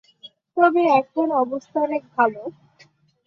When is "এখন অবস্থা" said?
0.99-1.77